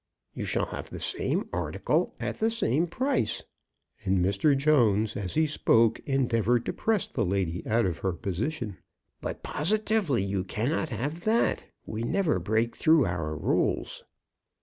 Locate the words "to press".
6.65-7.07